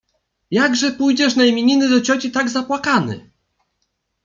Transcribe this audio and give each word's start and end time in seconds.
—Jakże 0.51 0.91
pójdziesz 0.91 1.35
na 1.35 1.43
imieniny 1.45 1.89
do 1.89 2.01
cioci 2.01 2.31
taki 2.31 2.49
zapłakany! 2.49 3.31